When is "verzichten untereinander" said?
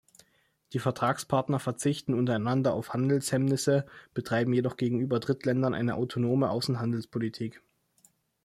1.59-2.73